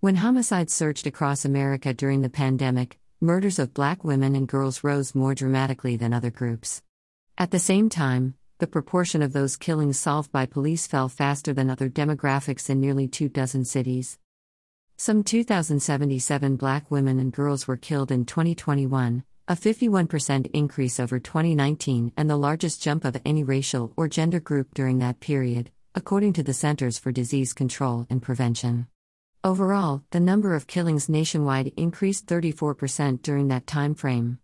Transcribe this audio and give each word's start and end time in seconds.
When 0.00 0.14
homicides 0.14 0.72
surged 0.72 1.08
across 1.08 1.44
America 1.44 1.92
during 1.92 2.22
the 2.22 2.30
pandemic, 2.30 3.00
murders 3.20 3.58
of 3.58 3.74
black 3.74 4.04
women 4.04 4.36
and 4.36 4.46
girls 4.46 4.84
rose 4.84 5.12
more 5.12 5.34
dramatically 5.34 5.96
than 5.96 6.12
other 6.12 6.30
groups. 6.30 6.84
At 7.36 7.50
the 7.50 7.58
same 7.58 7.88
time, 7.88 8.34
the 8.58 8.68
proportion 8.68 9.22
of 9.22 9.32
those 9.32 9.56
killings 9.56 9.98
solved 9.98 10.30
by 10.30 10.46
police 10.46 10.86
fell 10.86 11.08
faster 11.08 11.52
than 11.52 11.68
other 11.68 11.90
demographics 11.90 12.70
in 12.70 12.80
nearly 12.80 13.08
two 13.08 13.28
dozen 13.28 13.64
cities. 13.64 14.20
Some 14.96 15.24
2,077 15.24 16.54
black 16.54 16.88
women 16.92 17.18
and 17.18 17.32
girls 17.32 17.66
were 17.66 17.76
killed 17.76 18.12
in 18.12 18.24
2021, 18.24 19.24
a 19.48 19.56
51% 19.56 20.48
increase 20.52 21.00
over 21.00 21.18
2019 21.18 22.12
and 22.16 22.30
the 22.30 22.36
largest 22.36 22.80
jump 22.80 23.04
of 23.04 23.20
any 23.24 23.42
racial 23.42 23.92
or 23.96 24.06
gender 24.06 24.38
group 24.38 24.74
during 24.74 25.00
that 25.00 25.18
period, 25.18 25.72
according 25.96 26.34
to 26.34 26.44
the 26.44 26.54
Centers 26.54 27.00
for 27.00 27.10
Disease 27.10 27.52
Control 27.52 28.06
and 28.08 28.22
Prevention. 28.22 28.86
Overall, 29.44 30.02
the 30.10 30.18
number 30.18 30.56
of 30.56 30.66
killings 30.66 31.08
nationwide 31.08 31.72
increased 31.76 32.26
34% 32.26 33.22
during 33.22 33.46
that 33.48 33.68
time 33.68 33.94
frame. 33.94 34.40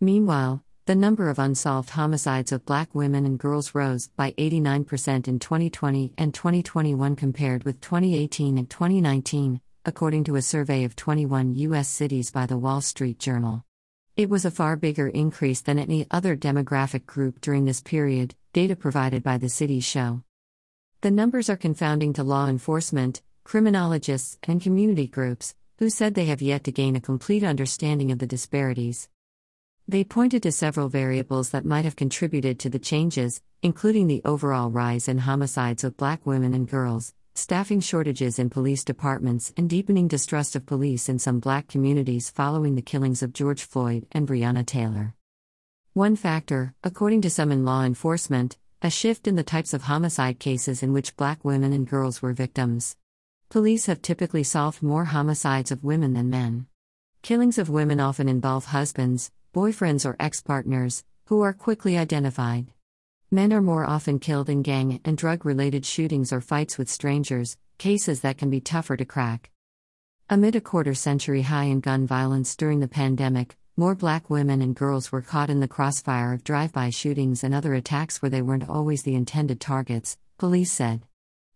Meanwhile, 0.00 0.64
the 0.86 0.96
number 0.96 1.28
of 1.28 1.38
unsolved 1.38 1.90
homicides 1.90 2.50
of 2.50 2.64
black 2.64 2.92
women 2.96 3.24
and 3.24 3.38
girls 3.38 3.76
rose 3.76 4.08
by 4.16 4.32
89% 4.32 5.28
in 5.28 5.38
2020 5.38 6.14
and 6.18 6.34
2021 6.34 7.14
compared 7.14 7.62
with 7.62 7.80
2018 7.80 8.58
and 8.58 8.68
2019, 8.68 9.60
according 9.84 10.24
to 10.24 10.34
a 10.34 10.42
survey 10.42 10.82
of 10.82 10.96
21 10.96 11.54
U.S. 11.54 11.88
cities 11.88 12.32
by 12.32 12.44
the 12.44 12.58
Wall 12.58 12.80
Street 12.80 13.20
Journal. 13.20 13.64
It 14.16 14.28
was 14.28 14.44
a 14.44 14.50
far 14.50 14.74
bigger 14.74 15.06
increase 15.06 15.60
than 15.60 15.78
any 15.78 16.08
other 16.10 16.36
demographic 16.36 17.06
group 17.06 17.40
during 17.40 17.66
this 17.66 17.80
period, 17.80 18.34
data 18.52 18.74
provided 18.74 19.22
by 19.22 19.38
the 19.38 19.48
cities 19.48 19.84
show. 19.84 20.24
The 21.02 21.12
numbers 21.12 21.48
are 21.48 21.56
confounding 21.56 22.14
to 22.14 22.24
law 22.24 22.48
enforcement, 22.48 23.22
criminologists, 23.48 24.36
and 24.42 24.60
community 24.60 25.06
groups, 25.06 25.54
who 25.78 25.88
said 25.88 26.12
they 26.12 26.26
have 26.26 26.42
yet 26.42 26.62
to 26.64 26.70
gain 26.70 26.94
a 26.94 27.00
complete 27.00 27.42
understanding 27.42 28.12
of 28.12 28.18
the 28.18 28.26
disparities. 28.26 29.08
They 29.88 30.04
pointed 30.04 30.42
to 30.42 30.52
several 30.52 30.90
variables 30.90 31.48
that 31.48 31.64
might 31.64 31.86
have 31.86 31.96
contributed 31.96 32.58
to 32.58 32.68
the 32.68 32.78
changes, 32.78 33.40
including 33.62 34.06
the 34.06 34.20
overall 34.22 34.70
rise 34.70 35.08
in 35.08 35.16
homicides 35.16 35.82
of 35.82 35.96
black 35.96 36.26
women 36.26 36.52
and 36.52 36.68
girls, 36.68 37.14
staffing 37.34 37.80
shortages 37.80 38.38
in 38.38 38.50
police 38.50 38.84
departments, 38.84 39.50
and 39.56 39.70
deepening 39.70 40.08
distrust 40.08 40.54
of 40.54 40.66
police 40.66 41.08
in 41.08 41.18
some 41.18 41.40
black 41.40 41.68
communities 41.68 42.28
following 42.28 42.74
the 42.74 42.82
killings 42.82 43.22
of 43.22 43.32
George 43.32 43.62
Floyd 43.62 44.06
and 44.12 44.28
Breonna 44.28 44.66
Taylor. 44.66 45.14
One 45.94 46.16
factor, 46.16 46.74
according 46.84 47.22
to 47.22 47.30
some 47.30 47.50
in 47.50 47.64
law 47.64 47.82
enforcement, 47.82 48.58
a 48.82 48.90
shift 48.90 49.26
in 49.26 49.36
the 49.36 49.42
types 49.42 49.72
of 49.72 49.84
homicide 49.84 50.38
cases 50.38 50.82
in 50.82 50.92
which 50.92 51.16
black 51.16 51.46
women 51.46 51.72
and 51.72 51.88
girls 51.88 52.20
were 52.20 52.34
victims. 52.34 52.94
Police 53.50 53.86
have 53.86 54.02
typically 54.02 54.42
solved 54.42 54.82
more 54.82 55.06
homicides 55.06 55.70
of 55.70 55.82
women 55.82 56.12
than 56.12 56.28
men. 56.28 56.66
Killings 57.22 57.56
of 57.56 57.70
women 57.70 57.98
often 57.98 58.28
involve 58.28 58.66
husbands, 58.66 59.30
boyfriends, 59.54 60.04
or 60.04 60.16
ex 60.20 60.42
partners, 60.42 61.02
who 61.28 61.40
are 61.40 61.54
quickly 61.54 61.96
identified. 61.96 62.66
Men 63.30 63.54
are 63.54 63.62
more 63.62 63.86
often 63.86 64.18
killed 64.18 64.50
in 64.50 64.60
gang 64.60 65.00
and 65.02 65.16
drug 65.16 65.46
related 65.46 65.86
shootings 65.86 66.30
or 66.30 66.42
fights 66.42 66.76
with 66.76 66.90
strangers, 66.90 67.56
cases 67.78 68.20
that 68.20 68.36
can 68.36 68.50
be 68.50 68.60
tougher 68.60 68.98
to 68.98 69.06
crack. 69.06 69.50
Amid 70.28 70.54
a 70.54 70.60
quarter 70.60 70.92
century 70.92 71.40
high 71.40 71.64
in 71.64 71.80
gun 71.80 72.06
violence 72.06 72.54
during 72.54 72.80
the 72.80 72.86
pandemic, 72.86 73.56
more 73.78 73.94
black 73.94 74.28
women 74.28 74.60
and 74.60 74.76
girls 74.76 75.10
were 75.10 75.22
caught 75.22 75.48
in 75.48 75.60
the 75.60 75.68
crossfire 75.68 76.34
of 76.34 76.44
drive 76.44 76.72
by 76.74 76.90
shootings 76.90 77.42
and 77.42 77.54
other 77.54 77.72
attacks 77.72 78.20
where 78.20 78.28
they 78.28 78.42
weren't 78.42 78.68
always 78.68 79.04
the 79.04 79.14
intended 79.14 79.58
targets, 79.58 80.18
police 80.36 80.70
said. 80.70 81.07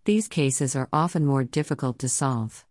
These 0.04 0.26
cases 0.26 0.74
are 0.74 0.88
often 0.92 1.24
more 1.24 1.44
difficult 1.44 2.00
to 2.00 2.08
solve. 2.08 2.66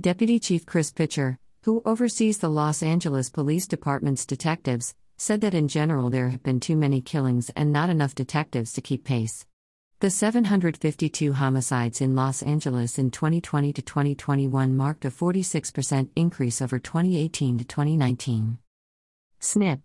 Deputy 0.00 0.38
Chief 0.38 0.64
Chris 0.64 0.92
Pitcher, 0.92 1.36
who 1.64 1.82
oversees 1.84 2.38
the 2.38 2.48
Los 2.48 2.80
Angeles 2.80 3.28
Police 3.28 3.66
Department's 3.66 4.24
detectives, 4.24 4.94
said 5.16 5.40
that 5.40 5.54
in 5.54 5.66
general 5.66 6.10
there 6.10 6.28
have 6.28 6.44
been 6.44 6.60
too 6.60 6.76
many 6.76 7.00
killings 7.00 7.50
and 7.56 7.72
not 7.72 7.90
enough 7.90 8.14
detectives 8.14 8.72
to 8.72 8.80
keep 8.80 9.02
pace. 9.02 9.44
The 9.98 10.10
752 10.10 11.32
homicides 11.32 12.00
in 12.00 12.14
Los 12.14 12.40
Angeles 12.40 13.00
in 13.00 13.10
2020 13.10 13.72
to 13.72 13.82
2021 13.82 14.76
marked 14.76 15.04
a 15.04 15.10
46% 15.10 16.08
increase 16.14 16.62
over 16.62 16.78
2018 16.78 17.58
to 17.58 17.64
2019. 17.64 18.58
SNIP. 19.40 19.80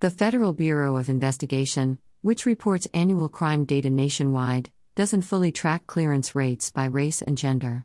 The 0.00 0.10
Federal 0.10 0.54
Bureau 0.54 0.96
of 0.96 1.10
Investigation, 1.10 1.98
which 2.22 2.46
reports 2.46 2.88
annual 2.94 3.28
crime 3.28 3.66
data 3.66 3.90
nationwide, 3.90 4.70
doesn't 4.94 5.22
fully 5.22 5.50
track 5.50 5.86
clearance 5.88 6.36
rates 6.36 6.70
by 6.70 6.84
race 6.84 7.20
and 7.20 7.36
gender. 7.36 7.84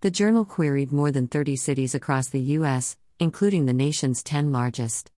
The 0.00 0.10
journal 0.10 0.46
queried 0.46 0.90
more 0.90 1.10
than 1.10 1.28
30 1.28 1.56
cities 1.56 1.94
across 1.94 2.28
the 2.28 2.40
U.S., 2.40 2.96
including 3.18 3.66
the 3.66 3.74
nation's 3.74 4.22
10 4.22 4.52
largest. 4.52 5.10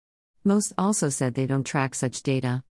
Most 0.45 0.73
also 0.79 1.11
said 1.11 1.35
they 1.35 1.47
don't 1.47 1.65
track 1.65 1.95
such 1.95 2.23
data. 2.23 2.63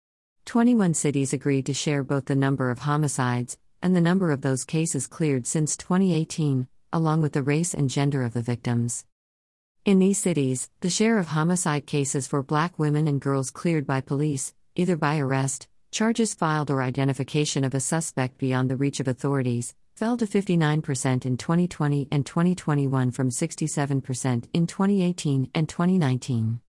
21 0.45 0.95
cities 0.95 1.31
agreed 1.31 1.67
to 1.67 1.73
share 1.75 2.03
both 2.03 2.25
the 2.25 2.35
number 2.35 2.71
of 2.71 2.79
homicides 2.79 3.57
and 3.83 3.95
the 3.95 4.01
number 4.01 4.31
of 4.31 4.41
those 4.41 4.63
cases 4.63 5.05
cleared 5.05 5.45
since 5.45 5.77
2018, 5.77 6.67
along 6.91 7.21
with 7.21 7.33
the 7.33 7.43
race 7.43 7.73
and 7.73 7.89
gender 7.89 8.23
of 8.23 8.33
the 8.33 8.41
victims. 8.41 9.05
In 9.85 9.99
these 9.99 10.17
cities, 10.17 10.71
the 10.79 10.89
share 10.89 11.19
of 11.19 11.27
homicide 11.27 11.85
cases 11.85 12.25
for 12.25 12.41
black 12.41 12.79
women 12.79 13.07
and 13.07 13.21
girls 13.21 13.51
cleared 13.51 13.85
by 13.85 14.01
police, 14.01 14.55
either 14.75 14.97
by 14.97 15.19
arrest, 15.19 15.67
charges 15.91 16.33
filed, 16.33 16.71
or 16.71 16.81
identification 16.81 17.63
of 17.63 17.73
a 17.73 17.79
suspect 17.79 18.37
beyond 18.37 18.69
the 18.69 18.75
reach 18.75 18.99
of 18.99 19.07
authorities, 19.07 19.73
fell 19.95 20.17
to 20.17 20.25
59% 20.25 21.25
in 21.25 21.37
2020 21.37 22.07
and 22.11 22.25
2021 22.25 23.11
from 23.11 23.29
67% 23.29 24.49
in 24.53 24.67
2018 24.67 25.49
and 25.53 25.69
2019. 25.69 26.59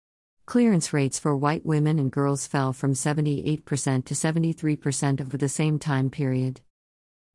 Clearance 0.47 0.93
rates 0.93 1.19
for 1.19 1.37
white 1.37 1.66
women 1.66 1.99
and 1.99 2.12
girls 2.12 2.47
fell 2.47 2.72
from 2.72 2.93
78% 2.93 4.04
to 4.04 4.15
73% 4.15 5.21
over 5.21 5.37
the 5.37 5.48
same 5.48 5.78
time 5.81 6.09
period. 6.09 6.60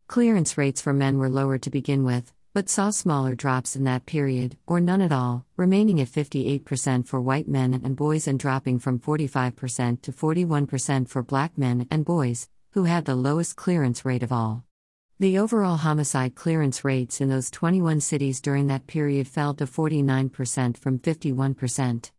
Clearance 0.07 0.57
rates 0.57 0.81
for 0.81 0.93
men 0.93 1.17
were 1.17 1.29
lower 1.29 1.57
to 1.57 1.69
begin 1.69 2.05
with, 2.05 2.31
but 2.53 2.69
saw 2.69 2.89
smaller 2.89 3.33
drops 3.33 3.75
in 3.75 3.85
that 3.85 4.05
period, 4.05 4.57
or 4.67 4.81
none 4.81 5.01
at 5.01 5.11
all, 5.11 5.45
remaining 5.55 6.01
at 6.01 6.09
58% 6.09 7.07
for 7.07 7.21
white 7.21 7.47
men 7.47 7.73
and 7.73 7.95
boys 7.95 8.27
and 8.27 8.37
dropping 8.37 8.79
from 8.79 8.99
45% 8.99 10.01
to 10.01 10.11
41% 10.11 11.07
for 11.07 11.23
black 11.23 11.57
men 11.57 11.87
and 11.89 12.03
boys, 12.03 12.49
who 12.71 12.83
had 12.83 13.05
the 13.05 13.15
lowest 13.15 13.55
clearance 13.55 14.03
rate 14.03 14.23
of 14.23 14.31
all. 14.31 14.65
The 15.19 15.37
overall 15.37 15.77
homicide 15.77 16.35
clearance 16.35 16.83
rates 16.83 17.21
in 17.21 17.29
those 17.29 17.51
21 17.51 18.01
cities 18.01 18.41
during 18.41 18.67
that 18.67 18.87
period 18.87 19.27
fell 19.27 19.53
to 19.53 19.65
49% 19.65 20.77
from 20.77 20.99
51%. 20.99 22.11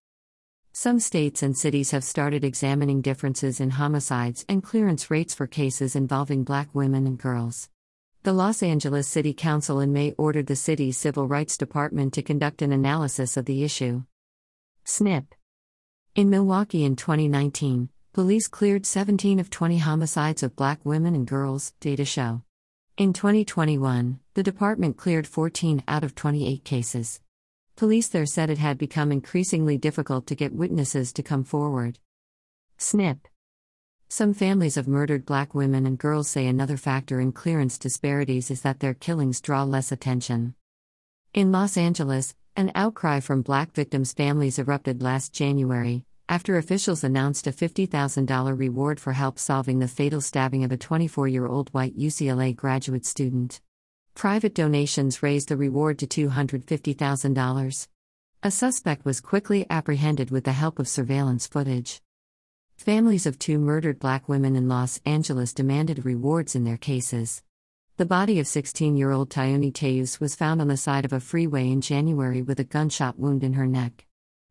Some 0.73 1.01
states 1.01 1.43
and 1.43 1.59
cities 1.59 1.91
have 1.91 2.05
started 2.05 2.45
examining 2.45 3.03
differences 3.03 3.61
in 3.61 3.71
homicides 3.71 4.47
and 4.49 4.63
clearance 4.63 5.11
rates 5.11 5.35
for 5.35 5.47
cases 5.47 5.95
involving 5.95 6.45
black 6.45 6.69
women 6.73 7.07
and 7.07 7.19
girls. 7.19 7.69
The 8.25 8.33
Los 8.33 8.63
Angeles 8.63 9.09
City 9.09 9.35
Council 9.35 9.81
in 9.81 9.93
May 9.93 10.13
ordered 10.17 10.47
the 10.47 10.55
city's 10.55 10.97
Civil 10.97 11.27
Rights 11.27 11.57
Department 11.57 12.15
to 12.15 12.23
conduct 12.23 12.63
an 12.63 12.71
analysis 12.71 13.37
of 13.37 13.47
the 13.47 13.65
issue. 13.65 14.05
SNIP. 14.85 15.27
In 16.15 16.31
Milwaukee 16.31 16.85
in 16.85 16.95
2019, 16.95 17.89
police 18.13 18.47
cleared 18.47 18.87
17 18.87 19.41
of 19.41 19.51
20 19.51 19.79
homicides 19.79 20.45
of 20.45 20.55
black 20.55 20.79
women 20.85 21.17
and 21.17 21.27
girls, 21.27 21.73
data 21.81 22.05
show. 22.05 22.43
In 22.97 23.13
2021, 23.13 24.21
the 24.35 24.45
department 24.45 24.97
cleared 24.97 25.27
14 25.27 25.83
out 25.89 26.05
of 26.05 26.15
28 26.15 26.63
cases. 26.63 27.21
Police 27.75 28.07
there 28.07 28.25
said 28.25 28.51
it 28.51 28.59
had 28.59 28.79
become 28.79 29.11
increasingly 29.11 29.77
difficult 29.79 30.29
to 30.29 30.37
get 30.37 30.55
witnesses 30.55 31.13
to 31.15 31.25
come 31.25 31.43
forward. 31.43 31.99
SNIP. 32.79 33.27
Some 34.15 34.35
families 34.35 34.77
of 34.77 34.87
murdered 34.87 35.25
black 35.25 35.55
women 35.55 35.87
and 35.87 35.97
girls 35.97 36.29
say 36.29 36.47
another 36.47 36.77
factor 36.77 37.19
in 37.19 37.33
clearance 37.33 37.79
disparities 37.79 38.51
is 38.51 38.61
that 38.61 38.81
their 38.81 38.93
killings 38.93 39.41
draw 39.41 39.63
less 39.63 39.91
attention. 39.91 40.55
In 41.33 41.51
Los 41.51 41.79
Angeles, 41.79 42.35
an 42.55 42.73
outcry 42.75 43.21
from 43.21 43.41
black 43.41 43.73
victims' 43.73 44.13
families 44.13 44.59
erupted 44.59 45.01
last 45.01 45.33
January 45.33 46.05
after 46.29 46.59
officials 46.59 47.03
announced 47.03 47.47
a 47.47 47.53
$50,000 47.53 48.59
reward 48.59 49.01
for 49.01 49.15
help 49.15 49.39
solving 49.39 49.79
the 49.79 49.89
fatal 49.89 50.21
stabbing 50.21 50.63
of 50.63 50.73
a 50.73 50.77
24 50.77 51.27
year 51.29 51.47
old 51.47 51.71
white 51.71 51.97
UCLA 51.97 52.55
graduate 52.55 53.07
student. 53.07 53.63
Private 54.15 54.55
donations 54.55 55.23
raised 55.23 55.49
the 55.49 55.57
reward 55.57 55.99
to 56.01 56.07
$250,000. 56.07 57.89
A 58.43 58.51
suspect 58.51 59.07
was 59.07 59.23
quickly 59.23 59.65
apprehended 59.71 60.31
with 60.31 60.45
the 60.45 60.53
help 60.53 60.79
of 60.79 60.87
surveillance 60.87 61.47
footage. 61.47 62.03
Families 62.83 63.27
of 63.27 63.39
two 63.39 63.61
murdered 63.61 64.01
black 64.01 64.29
women 64.29 64.57
in 64.57 64.67
Los 64.67 64.99
Angeles 65.07 65.55
demanded 65.55 66.05
rewards 66.05 66.57
in 66.57 66.65
their 66.65 66.77
cases. 66.77 67.41
The 67.97 68.05
body 68.05 68.41
of 68.41 68.49
16 68.49 68.97
year 68.97 69.13
old 69.13 69.31
Tyone 69.31 69.73
Teus 69.73 70.19
was 70.19 70.35
found 70.35 70.61
on 70.61 70.67
the 70.67 70.77
side 70.77 71.05
of 71.05 71.13
a 71.13 71.21
freeway 71.21 71.71
in 71.71 71.81
January 71.81 72.43
with 72.43 72.59
a 72.59 72.65
gunshot 72.65 73.21
wound 73.21 73.45
in 73.45 73.53
her 73.53 73.69
neck. 73.69 74.05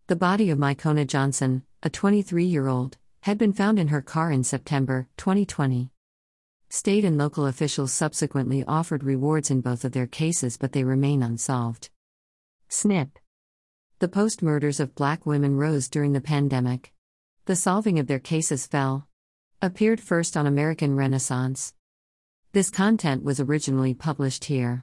The 0.07 0.15
body 0.15 0.49
of 0.49 0.57
Mycona 0.57 1.05
Johnson, 1.05 1.63
a 1.83 1.89
23 1.89 2.45
year 2.45 2.69
old, 2.69 2.97
had 3.23 3.37
been 3.37 3.51
found 3.51 3.77
in 3.77 3.89
her 3.89 4.01
car 4.01 4.31
in 4.31 4.45
September 4.45 5.09
2020. 5.17 5.91
State 6.69 7.03
and 7.03 7.17
local 7.17 7.45
officials 7.45 7.91
subsequently 7.91 8.63
offered 8.65 9.03
rewards 9.03 9.51
in 9.51 9.59
both 9.59 9.83
of 9.83 9.91
their 9.91 10.07
cases, 10.07 10.55
but 10.55 10.71
they 10.71 10.85
remain 10.85 11.21
unsolved. 11.21 11.89
Snip. 12.69 13.19
The 13.99 14.07
post 14.07 14.41
murders 14.41 14.79
of 14.79 14.95
black 14.95 15.25
women 15.25 15.57
rose 15.57 15.89
during 15.89 16.13
the 16.13 16.21
pandemic. 16.21 16.93
The 17.45 17.55
solving 17.55 17.97
of 17.97 18.05
their 18.05 18.19
cases 18.19 18.67
fell. 18.67 19.07
Appeared 19.63 19.99
first 19.99 20.37
on 20.37 20.45
American 20.45 20.95
Renaissance. 20.95 21.73
This 22.51 22.69
content 22.69 23.23
was 23.23 23.39
originally 23.39 23.95
published 23.95 24.45
here. 24.45 24.79